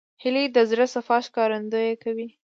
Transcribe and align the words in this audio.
هیلۍ 0.23 0.45
د 0.55 0.57
زړه 0.69 0.85
صفا 0.95 1.17
ښکارندویي 1.27 1.93
کوي 2.03 2.27